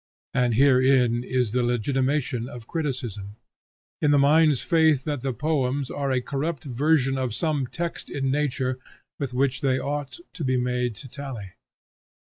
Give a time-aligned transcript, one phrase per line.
[0.33, 3.35] And herein is the legitimation of criticism,
[4.01, 8.31] in the mind's faith that the poems are a corrupt version of some text in
[8.31, 8.79] nature
[9.19, 11.51] with which they ought to be made to tally.